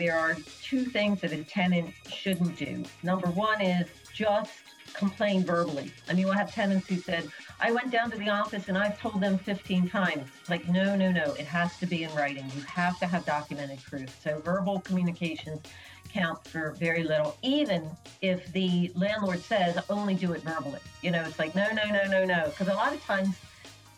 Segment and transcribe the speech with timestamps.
[0.00, 2.84] There are two things that a tenant shouldn't do.
[3.02, 4.50] Number one is just
[4.94, 5.92] complain verbally.
[6.08, 7.28] I mean, we'll have tenants who said,
[7.60, 10.30] I went down to the office and I've told them 15 times.
[10.48, 11.34] Like, no, no, no.
[11.34, 12.46] It has to be in writing.
[12.56, 14.08] You have to have documented proof.
[14.24, 15.60] So verbal communications
[16.08, 17.86] count for very little, even
[18.22, 20.80] if the landlord says only do it verbally.
[21.02, 22.44] You know, it's like, no, no, no, no, no.
[22.46, 23.36] Because a lot of times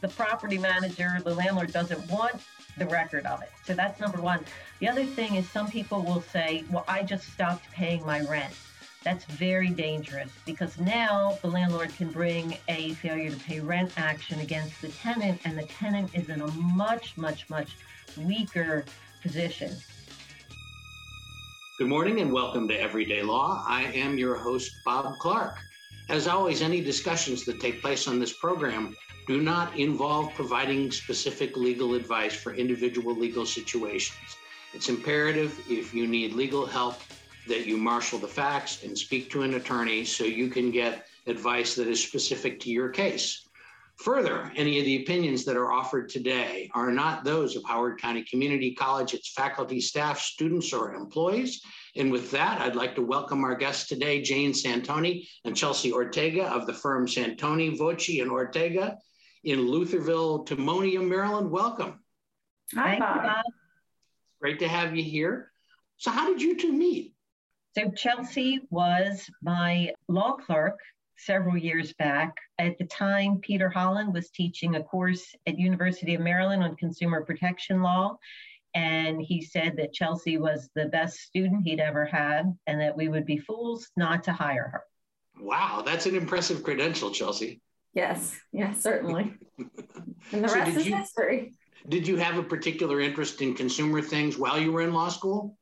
[0.03, 2.43] the property manager, the landlord doesn't want
[2.77, 3.51] the record of it.
[3.65, 4.45] So that's number one.
[4.81, 8.53] The other thing is some people will say, well, I just stopped paying my rent.
[9.05, 14.41] That's very dangerous because now the landlord can bring a failure to pay rent action
[14.41, 17.77] against the tenant, and the tenant is in a much, much, much
[18.17, 18.85] weaker
[19.23, 19.73] position.
[21.79, 23.65] Good morning and welcome to Everyday Law.
[23.67, 25.57] I am your host, Bob Clark.
[26.09, 28.95] As always, any discussions that take place on this program
[29.27, 34.19] do not involve providing specific legal advice for individual legal situations.
[34.75, 37.01] It's imperative if you need legal help
[37.47, 41.75] that you marshal the facts and speak to an attorney so you can get advice
[41.77, 43.49] that is specific to your case.
[43.97, 48.25] Further, any of the opinions that are offered today are not those of Howard County
[48.25, 51.63] Community College, its faculty, staff, students, or employees.
[51.95, 56.47] And with that, I'd like to welcome our guests today, Jane Santoni and Chelsea Ortega
[56.47, 58.97] of the firm Santoni, Vocci, and Ortega
[59.45, 61.51] in Lutherville, Timonium, Maryland.
[61.51, 62.01] Welcome.
[62.75, 63.43] Hi, Bob.
[64.41, 65.51] Great to have you here.
[65.97, 67.15] So, how did you two meet?
[67.75, 70.79] So Chelsea was my law clerk
[71.17, 72.37] several years back.
[72.59, 77.25] At the time, Peter Holland was teaching a course at University of Maryland on consumer
[77.25, 78.19] protection law.
[78.75, 83.09] And he said that Chelsea was the best student he'd ever had and that we
[83.09, 84.85] would be fools not to hire her.
[85.43, 87.63] Wow, that's an impressive credential, Chelsea.
[87.95, 89.35] Yes, yes, certainly.
[89.59, 91.55] and the so rest is you, history.
[91.89, 95.57] Did you have a particular interest in consumer things while you were in law school?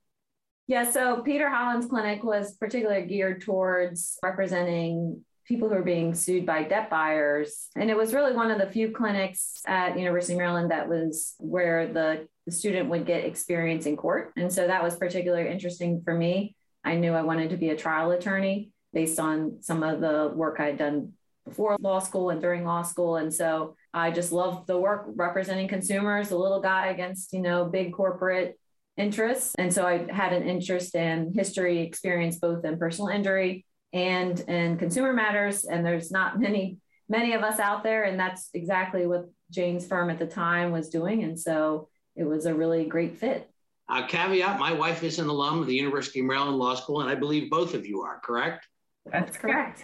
[0.67, 6.47] Yeah, so Peter Holland's clinic was particularly geared towards representing people who are being sued
[6.47, 7.69] by debt buyers.
[7.75, 11.35] And it was really one of the few clinics at University of Maryland that was
[11.39, 14.33] where the, the student would get experience in court.
[14.37, 16.55] And so that was particularly interesting for me.
[16.85, 20.61] I knew I wanted to be a trial attorney based on some of the work
[20.61, 21.15] I'd done
[21.51, 23.17] before law school and during law school.
[23.17, 27.65] And so I just love the work representing consumers, the little guy against, you know,
[27.65, 28.59] big corporate
[28.97, 29.55] interests.
[29.59, 34.79] And so I had an interest in history experience, both in personal injury and in
[34.79, 35.65] consumer matters.
[35.65, 36.79] And there's not many,
[37.09, 38.05] many of us out there.
[38.05, 41.25] And that's exactly what Jane's firm at the time was doing.
[41.25, 43.51] And so it was a really great fit.
[43.89, 47.11] Uh, caveat my wife is an alum of the University of Maryland Law School, and
[47.11, 48.69] I believe both of you are, correct?
[49.05, 49.83] That's correct.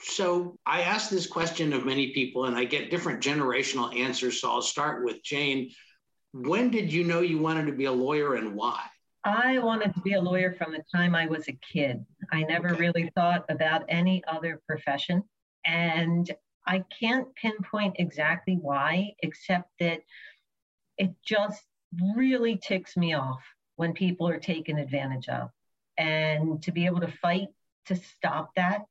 [0.00, 4.40] So I ask this question of many people, and I get different generational answers.
[4.40, 5.70] So I'll start with Jane.
[6.32, 8.80] When did you know you wanted to be a lawyer and why?
[9.24, 12.04] I wanted to be a lawyer from the time I was a kid.
[12.32, 12.80] I never okay.
[12.80, 15.24] really thought about any other profession.
[15.66, 16.30] And
[16.66, 20.00] I can't pinpoint exactly why, except that
[20.96, 21.62] it just
[22.14, 23.42] really ticks me off
[23.76, 25.50] when people are taken advantage of.
[25.96, 27.48] And to be able to fight
[27.86, 28.82] to stop that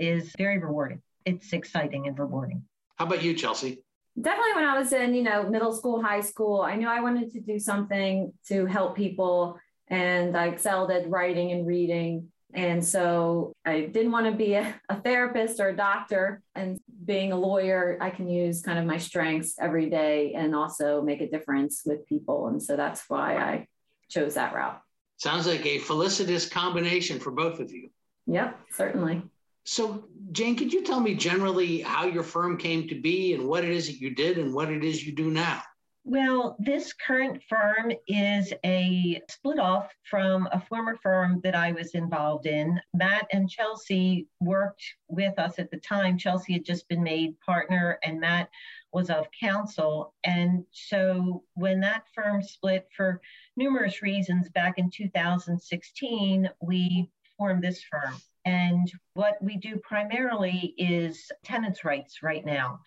[0.00, 1.02] is very rewarding.
[1.24, 2.64] It's exciting and rewarding.
[2.96, 3.82] How about you, Chelsea?
[4.20, 7.32] definitely when I was in, you know, middle school, high school, I knew I wanted
[7.32, 9.58] to do something to help people.
[9.88, 12.28] And I excelled at writing and reading.
[12.52, 16.42] And so I didn't want to be a, a, therapist or a doctor.
[16.54, 21.00] And being a lawyer, I can use kind of my strengths every day and also
[21.02, 22.48] make a difference with people.
[22.48, 23.66] And so that's why I
[24.08, 24.80] chose that route.
[25.18, 27.90] Sounds like a felicitous combination for both of you.
[28.26, 29.22] Yep, certainly.
[29.70, 33.62] So, Jane, could you tell me generally how your firm came to be and what
[33.62, 35.62] it is that you did and what it is you do now?
[36.02, 41.92] Well, this current firm is a split off from a former firm that I was
[41.94, 42.80] involved in.
[42.94, 46.18] Matt and Chelsea worked with us at the time.
[46.18, 48.50] Chelsea had just been made partner, and Matt
[48.92, 50.14] was of counsel.
[50.24, 53.20] And so when that firm split for
[53.56, 57.08] numerous reasons back in 2016, we
[57.38, 58.20] formed this firm.
[58.44, 62.80] And what we do primarily is tenants' rights right now.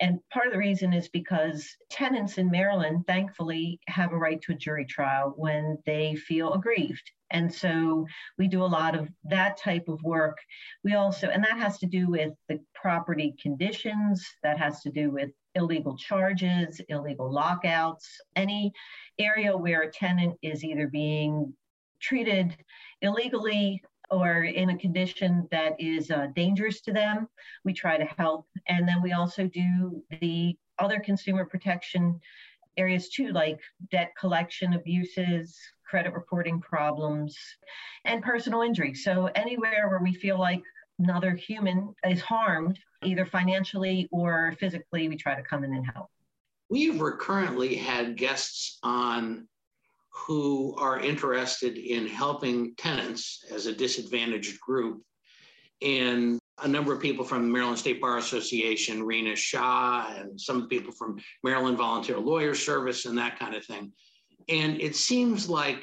[0.00, 4.52] And part of the reason is because tenants in Maryland, thankfully, have a right to
[4.52, 7.12] a jury trial when they feel aggrieved.
[7.30, 8.06] And so
[8.38, 10.38] we do a lot of that type of work.
[10.82, 15.10] We also, and that has to do with the property conditions, that has to do
[15.10, 18.72] with illegal charges, illegal lockouts, any
[19.18, 21.54] area where a tenant is either being
[22.00, 22.56] treated
[23.00, 23.82] illegally
[24.14, 27.28] or in a condition that is uh, dangerous to them,
[27.64, 28.46] we try to help.
[28.68, 32.20] And then we also do the other consumer protection
[32.76, 35.58] areas too, like debt collection abuses,
[35.88, 37.36] credit reporting problems,
[38.04, 38.94] and personal injury.
[38.94, 40.62] So, anywhere where we feel like
[40.98, 46.08] another human is harmed, either financially or physically, we try to come in and help.
[46.70, 49.46] We've recurrently had guests on
[50.14, 55.02] who are interested in helping tenants as a disadvantaged group.
[55.82, 60.68] And a number of people from the Maryland State Bar Association, Reena Shah, and some
[60.68, 63.92] people from Maryland Volunteer Lawyer Service, and that kind of thing.
[64.48, 65.82] And it seems like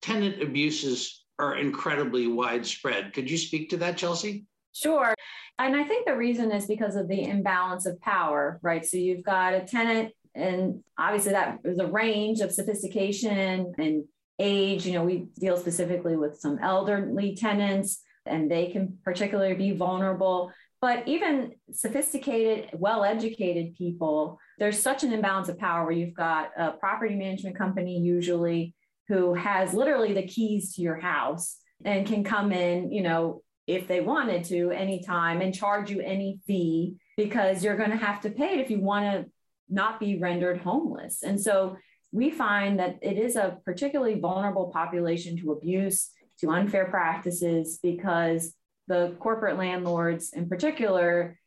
[0.00, 3.12] tenant abuses are incredibly widespread.
[3.12, 4.46] Could you speak to that, Chelsea?
[4.72, 5.14] Sure.
[5.58, 8.84] And I think the reason is because of the imbalance of power, right?
[8.84, 14.04] So you've got a tenant, and obviously that is a range of sophistication and
[14.38, 14.86] age.
[14.86, 20.52] You know, we deal specifically with some elderly tenants and they can particularly be vulnerable.
[20.80, 26.50] But even sophisticated, well educated people, there's such an imbalance of power where you've got
[26.56, 28.74] a property management company, usually,
[29.08, 33.88] who has literally the keys to your house and can come in, you know, if
[33.88, 38.30] they wanted to anytime and charge you any fee because you're going to have to
[38.30, 39.30] pay it if you want to
[39.68, 41.22] not be rendered homeless.
[41.22, 41.76] And so
[42.12, 46.10] we find that it is a particularly vulnerable population to abuse
[46.40, 48.54] to unfair practices because
[48.88, 51.38] the corporate landlords in particular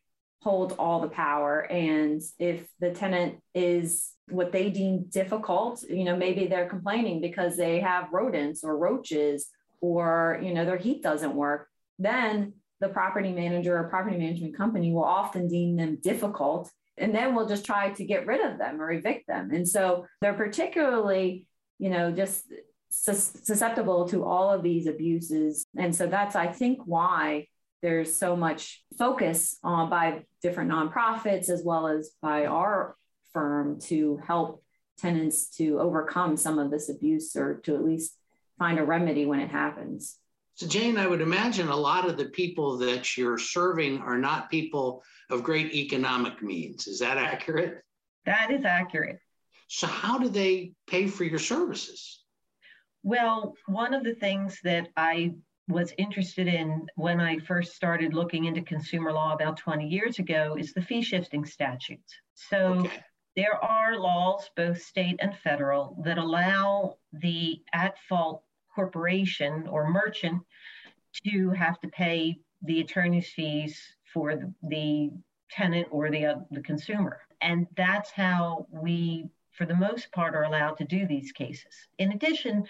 [0.42, 6.16] hold all the power and if the tenant is what they deem difficult you know
[6.16, 9.48] maybe they're complaining because they have rodents or roaches
[9.80, 11.68] or you know their heat doesn't work
[11.98, 16.70] then the property manager or property management company will often deem them difficult
[17.00, 20.06] and then we'll just try to get rid of them or evict them and so
[20.20, 21.46] they're particularly
[21.78, 22.44] you know just
[22.90, 25.64] susceptible to all of these abuses.
[25.76, 27.46] And so that's, I think, why
[27.82, 32.96] there's so much focus by different nonprofits as well as by our
[33.32, 34.62] firm to help
[34.98, 38.14] tenants to overcome some of this abuse or to at least
[38.58, 40.16] find a remedy when it happens.
[40.60, 44.50] So, Jane, I would imagine a lot of the people that you're serving are not
[44.50, 46.86] people of great economic means.
[46.86, 47.82] Is that accurate?
[48.26, 49.20] That is accurate.
[49.68, 52.22] So, how do they pay for your services?
[53.02, 55.32] Well, one of the things that I
[55.66, 60.58] was interested in when I first started looking into consumer law about 20 years ago
[60.58, 62.12] is the fee shifting statutes.
[62.34, 63.02] So okay.
[63.34, 68.42] there are laws, both state and federal, that allow the at fault
[68.74, 70.42] corporation or merchant
[71.26, 73.80] to have to pay the attorney's fees
[74.12, 75.10] for the, the
[75.50, 77.20] tenant or the, uh, the consumer.
[77.40, 79.30] And that's how we
[79.60, 81.88] for the most part, are allowed to do these cases.
[81.98, 82.64] In addition,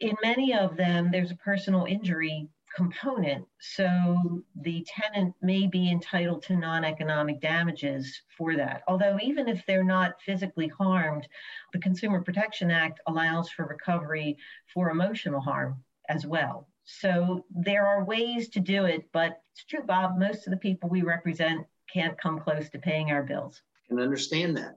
[0.00, 3.46] in many of them, there's a personal injury component.
[3.58, 8.82] So the tenant may be entitled to non economic damages for that.
[8.86, 11.26] Although, even if they're not physically harmed,
[11.72, 14.36] the Consumer Protection Act allows for recovery
[14.72, 16.68] for emotional harm as well.
[16.84, 20.88] So there are ways to do it, but it's true, Bob, most of the people
[20.88, 23.62] we represent can't come close to paying our bills.
[23.86, 24.76] I can understand that.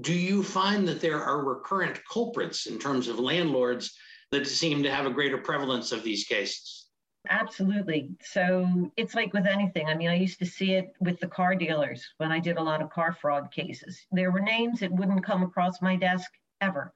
[0.00, 3.94] Do you find that there are recurrent culprits in terms of landlords
[4.32, 6.83] that seem to have a greater prevalence of these cases?
[7.30, 8.10] Absolutely.
[8.20, 9.86] So it's like with anything.
[9.86, 12.62] I mean, I used to see it with the car dealers when I did a
[12.62, 14.06] lot of car fraud cases.
[14.12, 16.30] There were names that wouldn't come across my desk
[16.60, 16.92] ever.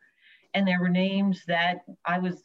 [0.53, 2.43] And there were names that I was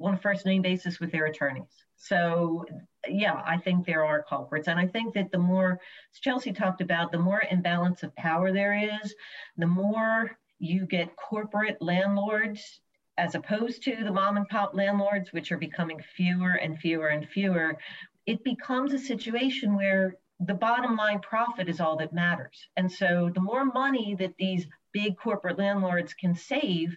[0.00, 1.84] on a first name basis with their attorneys.
[1.96, 2.64] So
[3.08, 4.66] yeah, I think there are culprits.
[4.66, 5.78] And I think that the more,
[6.20, 9.14] Chelsea talked about, the more imbalance of power there is,
[9.56, 12.80] the more you get corporate landlords
[13.20, 17.28] as opposed to the mom and pop landlords, which are becoming fewer and fewer and
[17.28, 17.76] fewer.
[18.24, 22.66] It becomes a situation where the bottom line profit is all that matters.
[22.78, 26.96] And so the more money that these big corporate landlords can save,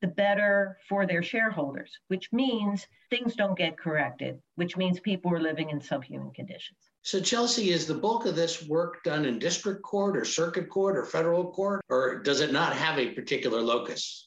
[0.00, 5.40] the better for their shareholders, which means things don't get corrected, which means people are
[5.40, 6.78] living in subhuman conditions.
[7.02, 10.96] So, Chelsea, is the bulk of this work done in district court or circuit court
[10.96, 14.26] or federal court, or does it not have a particular locus?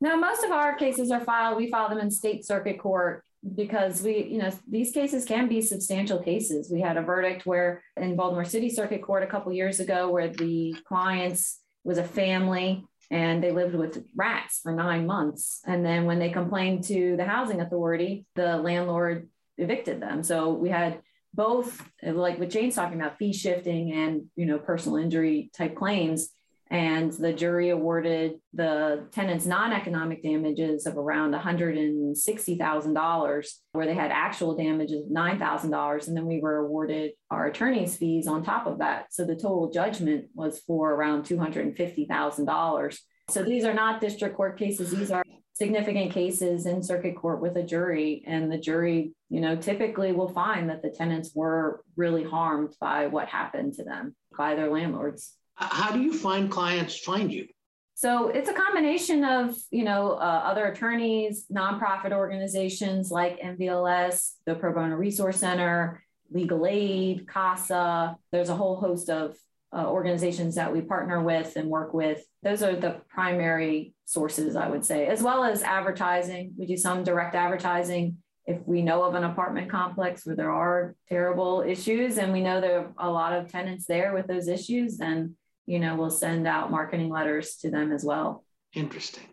[0.00, 1.56] No, most of our cases are filed.
[1.56, 3.24] We file them in state circuit court
[3.54, 6.70] because we, you know, these cases can be substantial cases.
[6.70, 10.28] We had a verdict where in Baltimore City Circuit Court a couple years ago where
[10.28, 15.60] the clients was a family and they lived with rats for nine months.
[15.66, 20.22] And then when they complained to the housing authority, the landlord evicted them.
[20.22, 21.00] So we had
[21.32, 26.30] both, like what Jane's talking about, fee shifting and you know personal injury type claims
[26.70, 34.54] and the jury awarded the tenants non-economic damages of around $160,000 where they had actual
[34.56, 39.12] damages of $9,000 and then we were awarded our attorney's fees on top of that.
[39.12, 44.90] So the total judgment was for around $250,000 so these are not district court cases.
[44.90, 48.22] These are significant cases in circuit court with a jury.
[48.26, 53.08] And the jury you know typically will find that the tenants were really harmed by
[53.08, 57.46] what happened to them by their landlords how do you find clients find you
[57.94, 64.54] so it's a combination of you know uh, other attorneys nonprofit organizations like mvls the
[64.54, 69.36] pro bono resource center legal aid casa there's a whole host of
[69.76, 72.24] uh, organizations that we partner with and work with.
[72.42, 76.54] Those are the primary sources, I would say, as well as advertising.
[76.56, 78.18] We do some direct advertising.
[78.46, 82.60] If we know of an apartment complex where there are terrible issues and we know
[82.60, 85.36] there are a lot of tenants there with those issues, then
[85.66, 88.44] you know we'll send out marketing letters to them as well.
[88.74, 89.24] Interesting.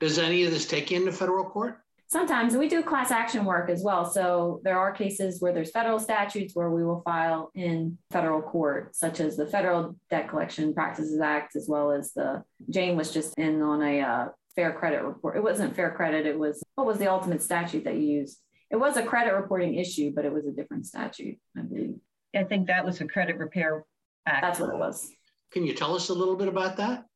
[0.00, 1.78] Does any of this take you into federal court?
[2.08, 4.04] Sometimes we do class action work as well.
[4.04, 8.94] So there are cases where there's federal statutes where we will file in federal court,
[8.94, 13.34] such as the Federal Debt Collection Practices Act, as well as the Jane was just
[13.36, 15.36] in on a uh, fair credit report.
[15.36, 16.26] It wasn't fair credit.
[16.26, 18.38] It was what was the ultimate statute that you used?
[18.70, 21.96] It was a credit reporting issue, but it was a different statute, I believe.
[22.34, 23.84] I think that was a credit repair
[24.26, 24.42] act.
[24.42, 25.10] That's what it was.
[25.52, 27.06] Can you tell us a little bit about that?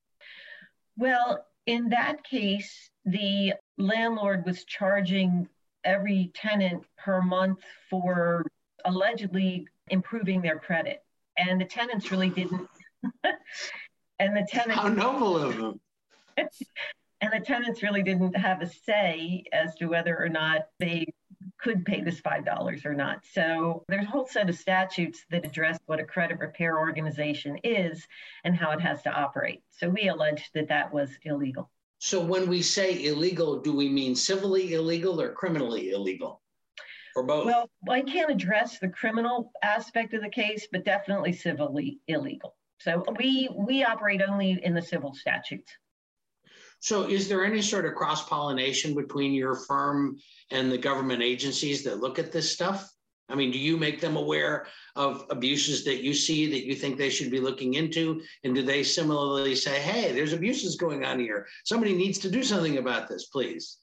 [0.96, 5.48] Well, in that case, the landlord was charging
[5.84, 8.44] every tenant per month for
[8.84, 11.02] allegedly improving their credit.
[11.36, 12.68] And the tenants really didn't.
[14.18, 14.74] and the tenants.
[14.74, 15.80] How noble of them.
[16.36, 21.06] and the tenants really didn't have a say as to whether or not they
[21.62, 23.24] could pay this $5 or not.
[23.32, 28.06] So there's a whole set of statutes that address what a credit repair organization is
[28.44, 29.62] and how it has to operate.
[29.70, 31.70] So we alleged that that was illegal.
[31.98, 36.40] So when we say illegal, do we mean civilly illegal or criminally illegal?
[37.14, 37.44] Or both?
[37.44, 42.56] Well, I can't address the criminal aspect of the case, but definitely civilly illegal.
[42.78, 45.70] So we we operate only in the civil statutes.
[46.80, 50.16] So is there any sort of cross pollination between your firm
[50.50, 52.90] and the government agencies that look at this stuff?
[53.28, 56.96] I mean, do you make them aware of abuses that you see that you think
[56.96, 58.22] they should be looking into?
[58.42, 61.46] And do they similarly say, hey, there's abuses going on here?
[61.64, 63.78] Somebody needs to do something about this, please?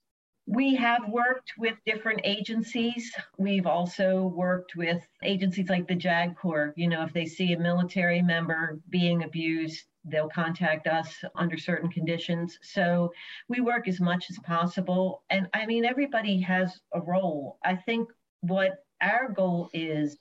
[0.47, 3.11] We have worked with different agencies.
[3.37, 6.73] We've also worked with agencies like the JAG Corps.
[6.77, 11.89] You know, if they see a military member being abused, they'll contact us under certain
[11.89, 12.57] conditions.
[12.61, 13.11] So
[13.47, 15.23] we work as much as possible.
[15.29, 17.57] And I mean, everybody has a role.
[17.63, 18.09] I think
[18.41, 20.17] what our goal is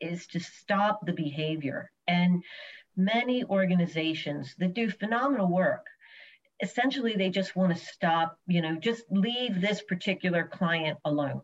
[0.00, 2.42] is to stop the behavior and
[2.96, 5.86] many organizations that do phenomenal work
[6.60, 11.42] essentially they just want to stop you know just leave this particular client alone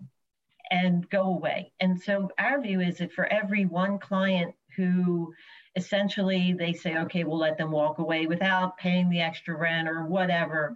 [0.71, 5.33] and go away and so our view is that for every one client who
[5.77, 10.05] essentially they say okay we'll let them walk away without paying the extra rent or
[10.05, 10.75] whatever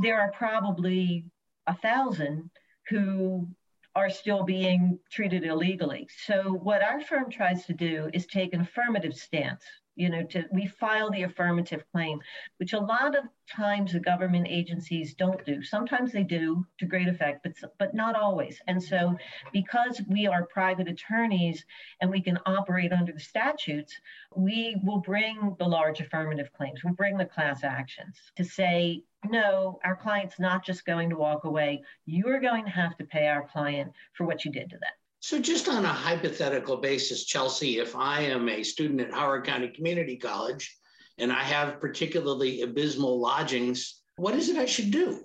[0.00, 1.24] there are probably
[1.66, 2.50] a thousand
[2.88, 3.48] who
[3.94, 6.08] are still being treated illegally.
[6.24, 9.64] So what our firm tries to do is take an affirmative stance.
[9.94, 12.20] You know, to we file the affirmative claim,
[12.56, 15.62] which a lot of times the government agencies don't do.
[15.62, 18.60] Sometimes they do to great effect, but but not always.
[18.66, 19.16] And so,
[19.52, 21.64] because we are private attorneys
[22.00, 23.94] and we can operate under the statutes,
[24.34, 26.82] we will bring the large affirmative claims.
[26.82, 31.44] We'll bring the class actions to say no, our client's not just going to walk
[31.44, 31.82] away.
[32.06, 34.90] You are going to have to pay our client for what you did to them.
[35.22, 39.68] So, just on a hypothetical basis, Chelsea, if I am a student at Howard County
[39.68, 40.76] Community College
[41.16, 45.20] and I have particularly abysmal lodgings, what is it I should do?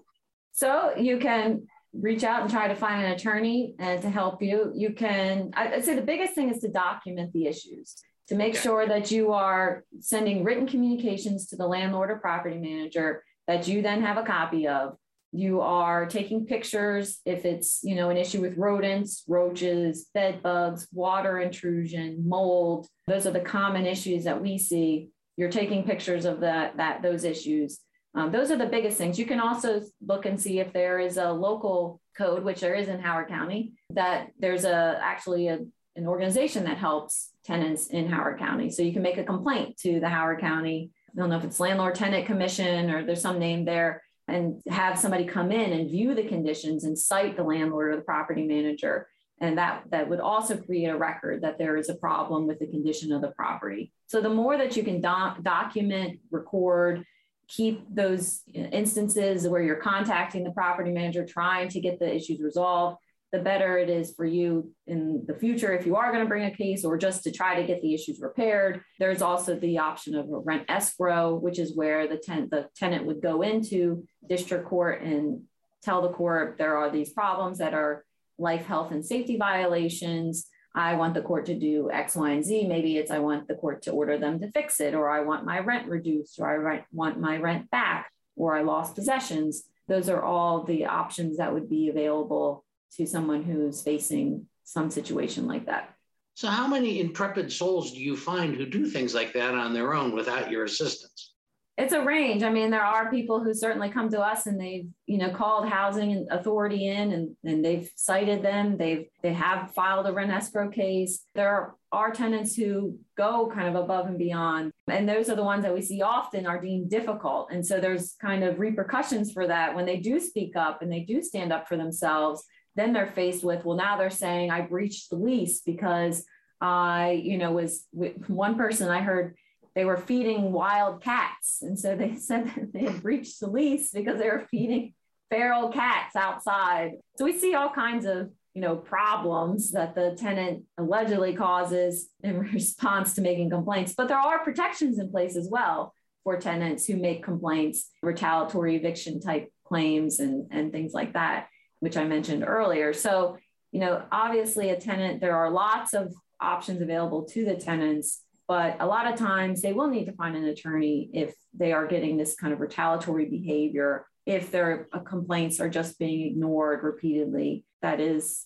[0.51, 4.71] So, you can reach out and try to find an attorney and to help you.
[4.75, 7.95] You can, I'd say the biggest thing is to document the issues
[8.27, 8.61] to make okay.
[8.61, 13.81] sure that you are sending written communications to the landlord or property manager that you
[13.81, 14.95] then have a copy of.
[15.31, 20.87] You are taking pictures if it's, you know, an issue with rodents, roaches, bed bugs,
[20.91, 22.87] water intrusion, mold.
[23.07, 25.09] Those are the common issues that we see.
[25.35, 27.79] You're taking pictures of that, that those issues.
[28.15, 29.19] Um, those are the biggest things.
[29.19, 32.87] You can also look and see if there is a local code, which there is
[32.87, 35.59] in Howard County, that there's a actually a,
[35.95, 38.71] an organization that helps tenants in Howard County.
[38.71, 41.59] So you can make a complaint to the Howard County I don't know if it's
[41.59, 46.13] landlord tenant commission or there's some name there, and have somebody come in and view
[46.13, 49.07] the conditions and cite the landlord or the property manager.
[49.39, 52.67] And that, that would also create a record that there is a problem with the
[52.67, 53.91] condition of the property.
[54.07, 57.05] So the more that you can doc- document, record,
[57.47, 62.97] keep those instances where you're contacting the property manager, trying to get the issues resolved,
[63.31, 66.45] the better it is for you in the future if you are going to bring
[66.45, 68.81] a case or just to try to get the issues repaired.
[68.99, 73.05] There's also the option of a rent escrow, which is where the, ten- the tenant
[73.05, 75.41] would go into district court and
[75.83, 78.05] tell the court there are these problems that are
[78.37, 80.47] life, health, and safety violations.
[80.73, 82.67] I want the court to do X, Y, and Z.
[82.67, 85.45] Maybe it's I want the court to order them to fix it, or I want
[85.45, 89.63] my rent reduced, or I want my rent back, or I lost possessions.
[89.87, 92.63] Those are all the options that would be available
[92.95, 95.93] to someone who's facing some situation like that.
[96.35, 99.93] So, how many intrepid souls do you find who do things like that on their
[99.93, 101.33] own without your assistance?
[101.77, 102.41] it's a range.
[102.41, 105.69] I mean, there are people who certainly come to us and they've, you know, called
[105.69, 108.77] housing authority in and, and they've cited them.
[108.77, 111.23] They've they have filed a rent escrow case.
[111.35, 114.71] There are tenants who go kind of above and beyond.
[114.87, 117.49] And those are the ones that we see often are deemed difficult.
[117.51, 121.01] And so there's kind of repercussions for that when they do speak up and they
[121.01, 122.43] do stand up for themselves.
[122.77, 126.23] Then they're faced with, well, now they're saying I breached the lease because
[126.61, 127.85] I, you know, was
[128.27, 129.35] one person I heard
[129.75, 131.59] they were feeding wild cats.
[131.61, 134.93] And so they said that they had breached the lease because they were feeding
[135.29, 136.93] feral cats outside.
[137.17, 142.39] So we see all kinds of you know problems that the tenant allegedly causes in
[142.53, 145.93] response to making complaints but there are protections in place as well
[146.23, 151.97] for tenants who make complaints retaliatory eviction type claims and, and things like that which
[151.97, 153.37] i mentioned earlier so
[153.71, 158.77] you know obviously a tenant there are lots of options available to the tenants but
[158.79, 162.15] a lot of times they will need to find an attorney if they are getting
[162.15, 167.65] this kind of retaliatory behavior, if their complaints are just being ignored repeatedly.
[167.81, 168.45] That is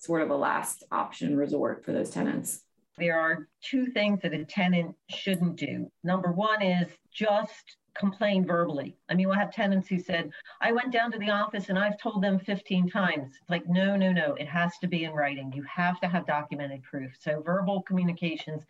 [0.00, 2.62] sort of a last option resort for those tenants.
[2.96, 5.90] There are two things that a tenant shouldn't do.
[6.02, 8.96] Number one is just complain verbally.
[9.08, 10.30] I mean, we'll have tenants who said,
[10.60, 13.34] I went down to the office and I've told them 15 times.
[13.40, 15.52] It's like, no, no, no, it has to be in writing.
[15.54, 17.12] You have to have documented proof.
[17.18, 18.62] So verbal communications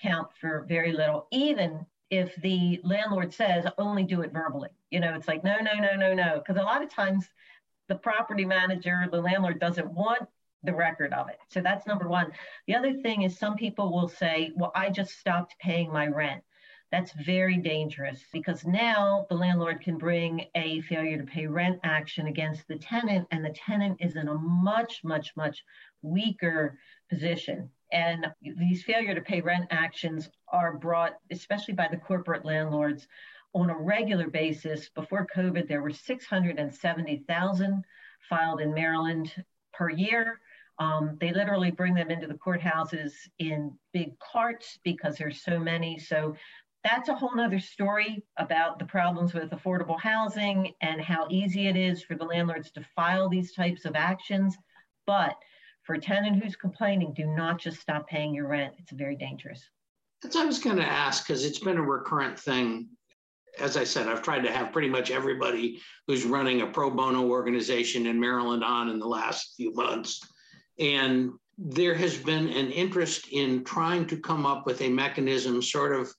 [0.00, 4.70] count for very little, even if the landlord says only do it verbally.
[4.90, 6.42] You know, it's like, no, no, no, no, no.
[6.44, 7.28] Because a lot of times
[7.88, 10.28] the property manager, the landlord doesn't want
[10.62, 11.38] the record of it.
[11.48, 12.32] So that's number one.
[12.66, 16.42] The other thing is some people will say, well, I just stopped paying my rent.
[16.90, 22.26] That's very dangerous because now the landlord can bring a failure to pay rent action
[22.26, 25.62] against the tenant, and the tenant is in a much, much, much
[26.02, 27.70] weaker position.
[27.92, 33.06] And these failure to pay rent actions are brought, especially by the corporate landlords,
[33.52, 34.88] on a regular basis.
[34.88, 37.84] Before COVID, there were 670,000
[38.28, 39.32] filed in Maryland
[39.72, 40.40] per year.
[40.78, 45.98] Um, they literally bring them into the courthouses in big carts because there's so many.
[45.98, 46.34] So
[46.82, 51.76] that's a whole nother story about the problems with affordable housing and how easy it
[51.76, 54.56] is for the landlords to file these types of actions.
[55.06, 55.36] But
[55.82, 58.74] for a tenant who's complaining, do not just stop paying your rent.
[58.78, 59.62] It's very dangerous.
[60.22, 62.88] That's what I was going to ask because it's been a recurrent thing.
[63.58, 67.28] As I said, I've tried to have pretty much everybody who's running a pro bono
[67.28, 70.20] organization in Maryland on in the last few months.
[70.78, 75.94] And there has been an interest in trying to come up with a mechanism, sort
[75.94, 76.10] of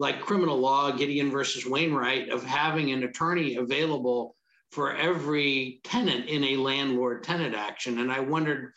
[0.00, 4.34] like criminal law, Gideon versus Wainwright, of having an attorney available
[4.72, 7.98] for every tenant in a landlord tenant action.
[7.98, 8.72] And I wondered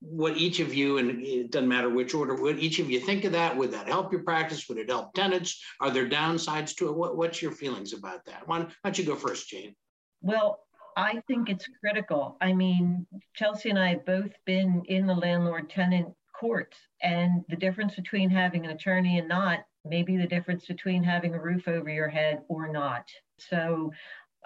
[0.00, 3.24] what each of you, and it doesn't matter which order, what each of you think
[3.24, 3.56] of that?
[3.56, 4.68] Would that help your practice?
[4.68, 5.64] Would it help tenants?
[5.80, 6.94] Are there downsides to it?
[6.94, 8.46] What, what's your feelings about that?
[8.46, 9.74] Why don't you go first, Jane?
[10.20, 10.60] Well,
[10.98, 12.36] I think it's critical.
[12.42, 16.08] I mean, Chelsea and I have both been in the landlord tenant
[16.38, 21.34] courts, and the difference between having an attorney and not maybe the difference between having
[21.34, 23.08] a roof over your head or not.
[23.38, 23.92] So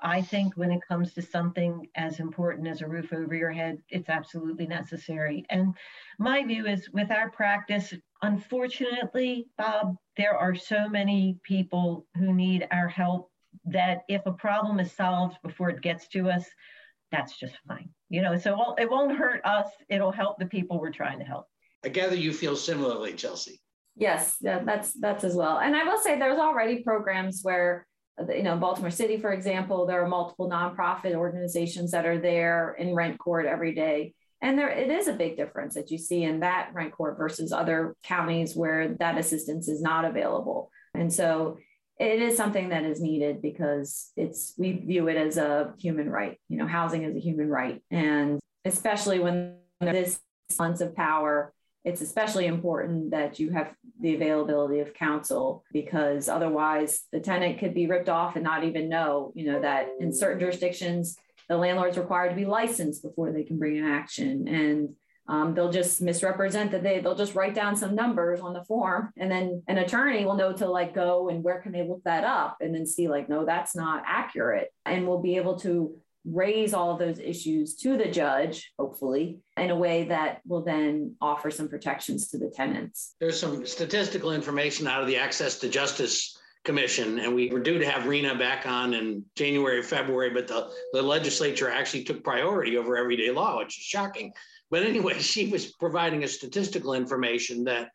[0.03, 3.79] I think when it comes to something as important as a roof over your head,
[3.91, 5.45] it's absolutely necessary.
[5.51, 5.75] And
[6.19, 12.67] my view is with our practice, unfortunately, Bob, there are so many people who need
[12.71, 13.31] our help
[13.67, 16.47] that if a problem is solved before it gets to us,
[17.13, 17.91] that's just fine.
[18.09, 21.47] You know, so it won't hurt us, it'll help the people we're trying to help.
[21.85, 23.61] I gather you feel similarly, Chelsea.
[23.97, 25.59] Yes, yeah, that's that's as well.
[25.59, 27.87] And I will say there's already programs where
[28.19, 32.75] uh, you know Baltimore City, for example, there are multiple nonprofit organizations that are there
[32.79, 34.15] in rent court every day.
[34.43, 37.53] And there it is a big difference that you see in that rent court versus
[37.53, 40.71] other counties where that assistance is not available.
[40.95, 41.59] And so
[41.99, 46.41] it is something that is needed because it's we view it as a human right.
[46.49, 47.83] You know, housing is a human right.
[47.91, 51.53] And especially when this sense of power
[51.85, 57.75] it's especially important that you have the availability of counsel because otherwise the tenant could
[57.75, 61.17] be ripped off and not even know, you know, that in certain jurisdictions,
[61.49, 64.47] the landlord's required to be licensed before they can bring an action.
[64.47, 64.91] And
[65.31, 69.13] um, they'll just misrepresent that they they'll just write down some numbers on the form
[69.17, 72.25] and then an attorney will know to like go and where can they look that
[72.25, 76.75] up and then see like no that's not accurate and we'll be able to raise
[76.75, 81.69] all those issues to the judge, hopefully, in a way that will then offer some
[81.69, 83.15] protections to the tenants.
[83.21, 87.79] There's some statistical information out of the Access to Justice Commission, and we were due
[87.79, 92.77] to have Reena back on in January, February, but the, the legislature actually took priority
[92.77, 94.33] over everyday law, which is shocking.
[94.71, 97.91] But anyway, she was providing a statistical information that,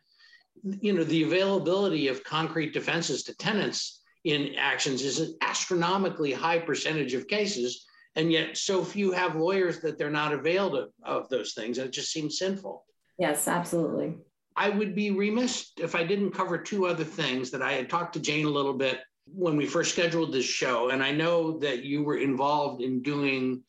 [0.64, 6.58] you know, the availability of concrete defenses to tenants in actions is an astronomically high
[6.58, 7.86] percentage of cases
[8.16, 11.88] and yet so few have lawyers that they're not availed of, of those things and
[11.88, 12.86] it just seems sinful
[13.18, 14.16] yes absolutely
[14.56, 18.14] i would be remiss if i didn't cover two other things that i had talked
[18.14, 21.84] to jane a little bit when we first scheduled this show and i know that
[21.84, 23.62] you were involved in doing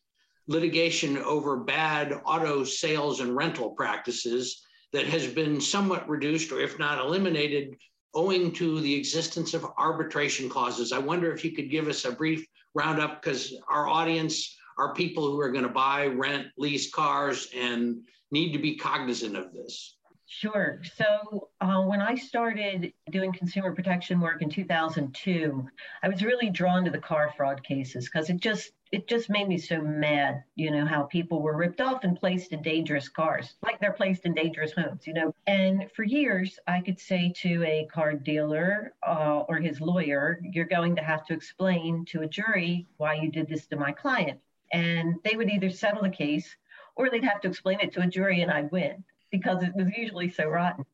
[0.49, 6.79] litigation over bad auto sales and rental practices that has been somewhat reduced or if
[6.79, 7.77] not eliminated
[8.15, 10.91] owing to the existence of arbitration clauses.
[10.91, 15.31] I wonder if you could give us a brief roundup because our audience are people
[15.31, 19.97] who are going to buy, rent, lease cars and need to be cognizant of this.
[20.29, 20.83] Sure.
[20.97, 25.67] So uh, when I started doing consumer protection work in 2002,
[26.03, 29.49] I was really drawn to the car fraud cases because it just it just made
[29.49, 33.55] me so mad, you know, how people were ripped off and placed in dangerous cars,
[33.63, 35.35] like they're placed in dangerous homes, you know.
[35.47, 40.67] And for years, I could say to a car dealer uh, or his lawyer, you're
[40.67, 44.41] going to have to explain to a jury why you did this to my client.
[44.73, 46.57] And they would either settle the case
[46.97, 49.05] or they'd have to explain it to a jury and I'd win
[49.39, 50.85] because it was usually so rotten.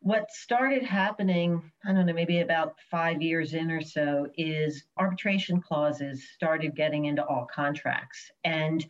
[0.00, 5.60] What started happening, I don't know, maybe about five years in or so, is arbitration
[5.60, 8.30] clauses started getting into all contracts.
[8.44, 8.84] And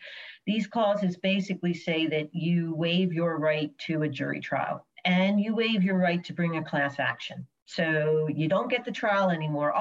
[0.46, 5.54] these clauses basically say that you waive your right to a jury trial and you
[5.54, 7.46] waive your right to bring a class action.
[7.66, 9.72] So you don't get the trial anymore.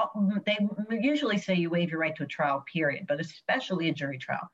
[0.46, 0.56] They
[0.90, 4.48] usually say you waive your right to a trial, period, but especially a jury trial.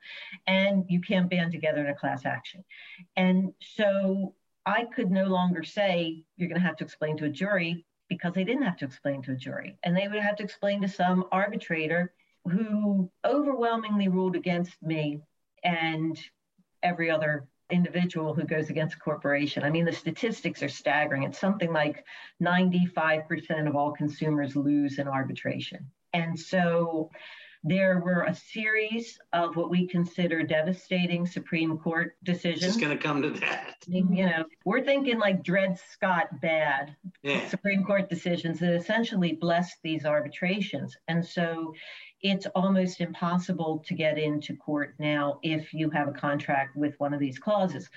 [0.47, 2.63] And you can't band together in a class action.
[3.15, 7.29] And so I could no longer say you're going to have to explain to a
[7.29, 9.77] jury because they didn't have to explain to a jury.
[9.83, 12.13] And they would have to explain to some arbitrator
[12.45, 15.21] who overwhelmingly ruled against me
[15.63, 16.19] and
[16.83, 19.63] every other individual who goes against a corporation.
[19.63, 21.23] I mean, the statistics are staggering.
[21.23, 22.03] It's something like
[22.41, 25.89] 95% of all consumers lose in arbitration.
[26.13, 27.09] And so
[27.63, 32.63] there were a series of what we consider devastating Supreme Court decisions.
[32.63, 33.75] It's going to come to that.
[33.87, 37.47] You know, we're thinking like Dred Scott bad yeah.
[37.49, 40.97] Supreme Court decisions that essentially blessed these arbitrations.
[41.07, 41.73] And so
[42.21, 47.13] it's almost impossible to get into court now if you have a contract with one
[47.13, 47.89] of these clauses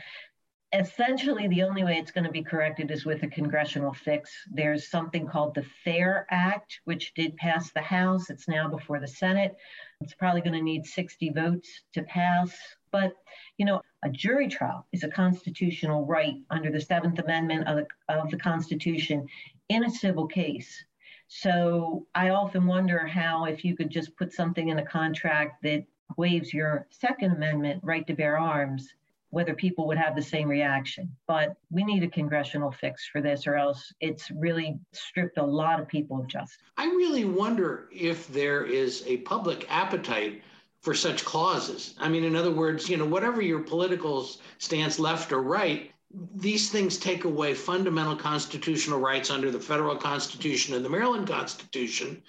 [0.75, 4.31] essentially the only way it's going to be corrected is with a congressional fix.
[4.51, 8.29] There's something called the FAIR Act, which did pass the House.
[8.29, 9.57] It's now before the Senate.
[10.01, 12.57] It's probably going to need 60 votes to pass.
[12.91, 13.15] But,
[13.57, 17.87] you know, a jury trial is a constitutional right under the Seventh Amendment of the,
[18.15, 19.27] of the Constitution
[19.69, 20.85] in a civil case.
[21.29, 25.85] So I often wonder how, if you could just put something in a contract that
[26.17, 28.93] waives your Second Amendment right to bear arms,
[29.35, 31.11] whether people would have the same reaction.
[31.27, 35.81] But we need a congressional fix for this, or else it's really stripped a lot
[35.81, 36.63] of people of justice.
[36.77, 40.43] I really wonder if there is a public appetite
[40.83, 41.95] for such clauses.
[41.99, 45.91] I mean, in other words, you know, whatever your political stance, left or right,
[46.37, 52.23] these things take away fundamental constitutional rights under the federal constitution and the Maryland Constitution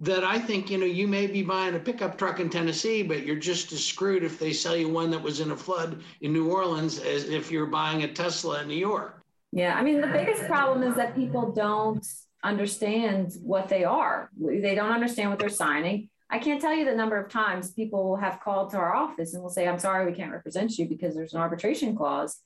[0.00, 3.26] that I think, you know, you may be buying a pickup truck in Tennessee, but
[3.26, 6.32] you're just as screwed if they sell you one that was in a flood in
[6.32, 9.22] New Orleans as if you're buying a Tesla in New York.
[9.50, 9.74] Yeah.
[9.74, 12.06] I mean, the biggest problem is that people don't
[12.44, 16.10] understand what they are, they don't understand what they're signing.
[16.30, 19.42] I can't tell you the number of times people have called to our office and
[19.42, 22.38] will say, I'm sorry, we can't represent you because there's an arbitration clause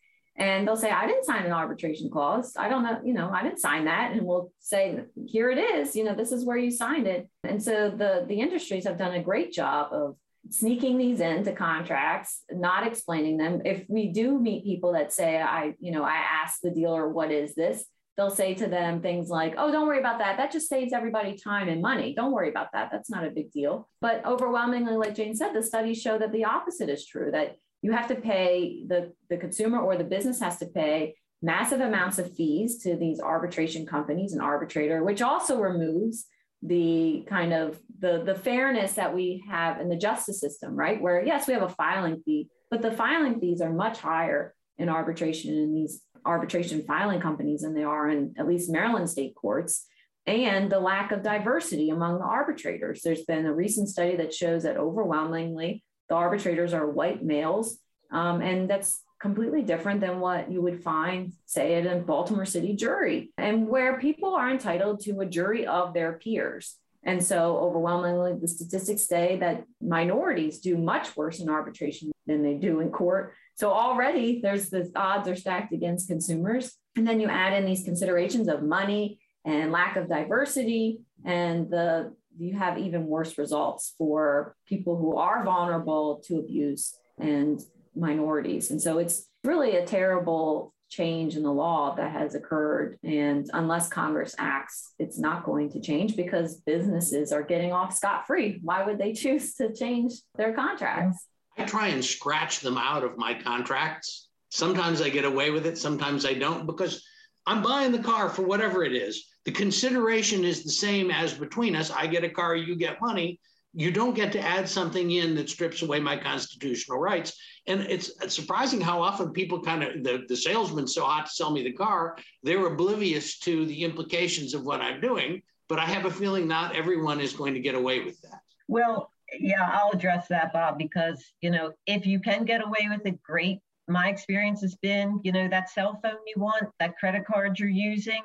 [0.42, 2.55] and they'll say i didn't sign an arbitration clause.
[2.57, 4.12] I don't know you know i didn't sign that.
[4.12, 5.94] And we'll say here it is.
[5.94, 7.28] You know this is where you signed it.
[7.44, 10.16] And so the the industries have done a great job of
[10.50, 13.62] sneaking these into contracts not explaining them.
[13.64, 17.31] If we do meet people that say i you know i asked the dealer what
[17.31, 17.85] is this?
[18.16, 20.38] They'll say to them things like oh don't worry about that.
[20.38, 22.14] That just saves everybody time and money.
[22.14, 22.88] Don't worry about that.
[22.90, 23.88] That's not a big deal.
[24.00, 27.92] But overwhelmingly like jane said the studies show that the opposite is true that you
[27.92, 32.34] have to pay the, the consumer or the business has to pay massive amounts of
[32.34, 36.26] fees to these arbitration companies and arbitrator, which also removes
[36.62, 41.02] the kind of the, the fairness that we have in the justice system, right?
[41.02, 44.88] Where yes, we have a filing fee, but the filing fees are much higher in
[44.88, 49.86] arbitration in these arbitration filing companies than they are in at least Maryland state courts.
[50.24, 53.02] And the lack of diversity among the arbitrators.
[53.02, 55.82] There's been a recent study that shows that overwhelmingly
[56.12, 57.79] the arbitrators are white males.
[58.11, 62.77] Um, and that's completely different than what you would find, say, at a Baltimore City
[62.77, 66.77] jury, and where people are entitled to a jury of their peers.
[67.03, 72.55] And so, overwhelmingly, the statistics say that minorities do much worse in arbitration than they
[72.55, 73.33] do in court.
[73.55, 76.75] So, already there's the odds are stacked against consumers.
[76.94, 82.14] And then you add in these considerations of money and lack of diversity, and the
[82.38, 87.60] you have even worse results for people who are vulnerable to abuse and
[87.94, 88.70] minorities.
[88.70, 92.98] And so it's really a terrible change in the law that has occurred.
[93.02, 98.26] And unless Congress acts, it's not going to change because businesses are getting off scot
[98.26, 98.60] free.
[98.62, 101.26] Why would they choose to change their contracts?
[101.56, 104.28] I try and scratch them out of my contracts.
[104.50, 107.02] Sometimes I get away with it, sometimes I don't, because
[107.46, 109.26] I'm buying the car for whatever it is.
[109.44, 111.90] The consideration is the same as between us.
[111.90, 113.40] I get a car, you get money
[113.74, 117.37] you don't get to add something in that strips away my constitutional rights.
[117.66, 121.50] And it's, surprising how often people kind of, the, the salesman's so hot to sell
[121.50, 125.42] me the car, they're oblivious to the implications of what I'm doing.
[125.68, 128.40] But I have a feeling not everyone is going to get away with that.
[128.68, 133.07] Well, yeah, I'll address that, Bob, because, you know, if you can get away with
[133.07, 133.61] it, great.
[133.92, 137.68] My experience has been, you know, that cell phone you want, that credit card you're
[137.68, 138.22] using,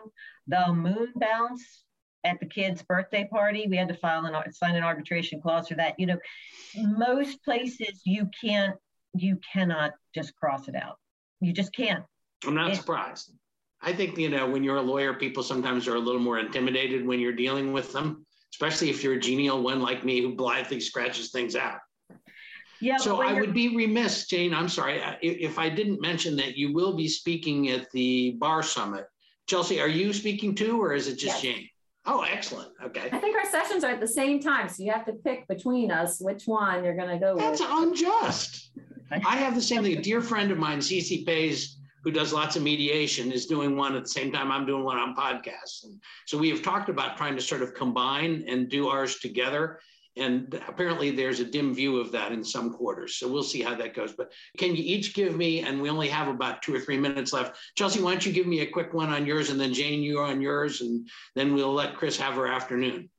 [0.47, 1.83] the moon bounce,
[2.23, 3.67] at the kid's birthday party.
[3.69, 5.99] We had to file and sign an arbitration clause for that.
[5.99, 6.17] You know,
[6.75, 8.75] most places you can't,
[9.13, 10.97] you cannot just cross it out.
[11.41, 12.03] You just can't.
[12.45, 13.33] I'm not it, surprised.
[13.81, 17.05] I think, you know, when you're a lawyer, people sometimes are a little more intimidated
[17.05, 20.79] when you're dealing with them, especially if you're a genial one like me who blithely
[20.79, 21.79] scratches things out.
[22.79, 22.97] Yeah.
[22.97, 24.53] So I would be remiss, Jane.
[24.53, 29.05] I'm sorry if I didn't mention that you will be speaking at the Bar Summit.
[29.47, 31.55] Chelsea, are you speaking too, or is it just yes.
[31.55, 31.69] Jane?
[32.05, 32.71] Oh, excellent.
[32.83, 33.09] Okay.
[33.11, 35.91] I think our sessions are at the same time, so you have to pick between
[35.91, 37.69] us which one you're going to go That's with.
[37.69, 38.69] That's unjust.
[39.11, 39.97] I have the same thing.
[39.97, 43.95] A dear friend of mine, Cece Pays, who does lots of mediation, is doing one
[43.95, 45.83] at the same time I'm doing one on podcasts.
[45.83, 49.79] And so we have talked about trying to sort of combine and do ours together.
[50.17, 53.15] And apparently there's a dim view of that in some quarters.
[53.15, 54.13] So we'll see how that goes.
[54.13, 57.33] But can you each give me, and we only have about two or three minutes
[57.33, 57.57] left.
[57.75, 60.19] Chelsea, why don't you give me a quick one on yours and then Jane, you
[60.19, 63.09] on yours, and then we'll let Chris have her afternoon.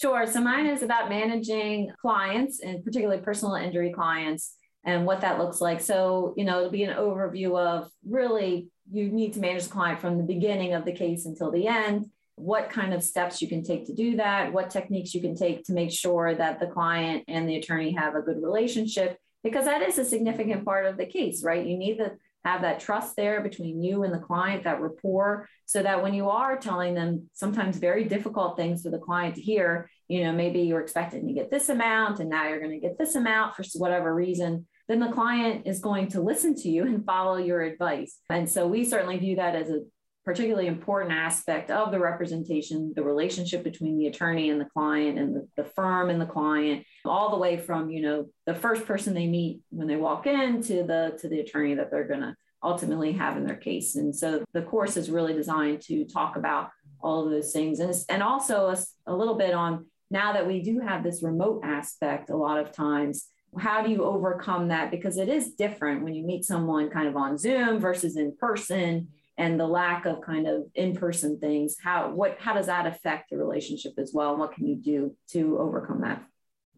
[0.00, 0.26] Sure.
[0.26, 5.60] So mine is about managing clients and particularly personal injury clients and what that looks
[5.60, 5.80] like.
[5.80, 10.00] So, you know, it'll be an overview of really you need to manage the client
[10.00, 13.62] from the beginning of the case until the end what kind of steps you can
[13.64, 17.24] take to do that, what techniques you can take to make sure that the client
[17.28, 21.06] and the attorney have a good relationship, because that is a significant part of the
[21.06, 21.66] case, right?
[21.66, 22.12] You need to
[22.44, 26.28] have that trust there between you and the client, that rapport, so that when you
[26.28, 30.60] are telling them sometimes very difficult things for the client to hear, you know, maybe
[30.60, 33.64] you're expecting to get this amount and now you're going to get this amount for
[33.74, 38.18] whatever reason, then the client is going to listen to you and follow your advice.
[38.30, 39.80] And so we certainly view that as a
[40.26, 45.36] particularly important aspect of the representation, the relationship between the attorney and the client and
[45.36, 49.14] the, the, firm and the client, all the way from, you know, the first person
[49.14, 52.34] they meet when they walk in to the to the attorney that they're going to
[52.60, 53.94] ultimately have in their case.
[53.94, 57.78] And so the course is really designed to talk about all of those things.
[57.78, 61.60] And, and also a, a little bit on now that we do have this remote
[61.62, 63.26] aspect a lot of times
[63.58, 64.90] how do you overcome that?
[64.90, 69.08] Because it is different when you meet someone kind of on zoom versus in person
[69.38, 73.36] and the lack of kind of in-person things how what how does that affect the
[73.36, 74.36] relationship as well?
[74.36, 76.22] What can you do to overcome that?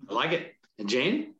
[0.08, 0.54] I like it.
[0.78, 1.34] And jane?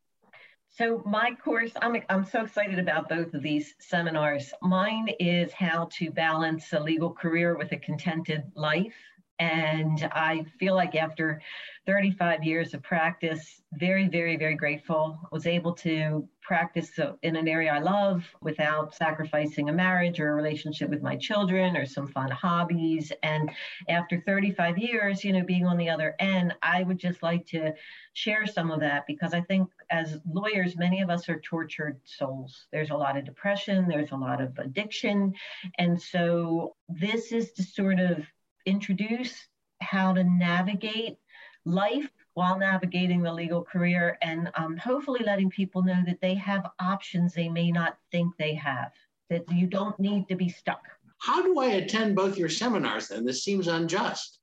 [0.71, 4.53] So my course i'm, I'm so excited about both of these seminars.
[4.63, 8.95] Mine is how to balance a legal career with a contented life
[9.39, 11.41] and I feel like after
[11.87, 15.19] 35 years of practice, very, very, very grateful.
[15.31, 20.31] Was able to practice uh, in an area I love without sacrificing a marriage or
[20.31, 23.13] a relationship with my children or some fun hobbies.
[23.23, 23.51] And
[23.89, 27.73] after 35 years, you know, being on the other end, I would just like to
[28.15, 32.67] share some of that because I think as lawyers, many of us are tortured souls.
[32.73, 35.35] There's a lot of depression, there's a lot of addiction.
[35.79, 38.27] And so this is to sort of
[38.69, 39.35] introduce
[39.81, 41.17] how to navigate
[41.65, 46.71] life while navigating the legal career and um, hopefully letting people know that they have
[46.81, 48.93] options they may not think they have,
[49.31, 50.83] that you don't need to be stuck.
[51.21, 53.25] How do I attend both your seminars then?
[53.25, 54.39] This seems unjust.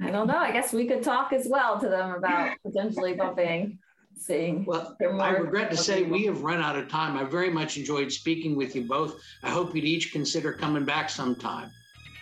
[0.00, 0.36] I don't know.
[0.36, 3.78] I guess we could talk as well to them about potentially bumping.
[4.20, 7.16] Seeing well, I regret to say we have run out of time.
[7.16, 9.20] I very much enjoyed speaking with you both.
[9.44, 11.70] I hope you'd each consider coming back sometime.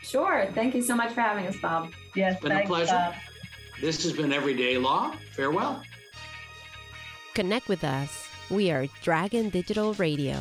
[0.07, 0.49] Sure.
[0.55, 1.91] Thank you so much for having us, Bob.
[2.15, 2.93] Yes, it's been thanks, a pleasure.
[2.93, 3.15] Bob.
[3.81, 5.13] This has been Everyday Law.
[5.35, 5.83] Farewell.
[7.35, 10.37] Connect with us We are Dragon Digital Radio.